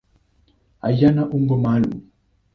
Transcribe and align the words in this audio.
Hayana 0.83 1.23
umbo 1.35 1.55
maalum. 1.63 1.99